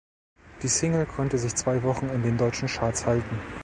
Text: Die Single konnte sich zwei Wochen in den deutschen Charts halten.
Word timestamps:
Die 0.63 0.67
Single 0.67 1.05
konnte 1.05 1.37
sich 1.37 1.53
zwei 1.53 1.83
Wochen 1.83 2.09
in 2.09 2.23
den 2.23 2.35
deutschen 2.35 2.67
Charts 2.67 3.05
halten. 3.05 3.39